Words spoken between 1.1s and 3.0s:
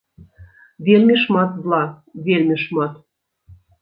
шмат зла, вельмі шмат.